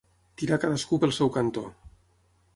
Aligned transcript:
Tirar 0.41 0.57
cadascú 0.63 0.99
pel 1.03 1.15
seu 1.19 1.31
cantó. 1.37 1.67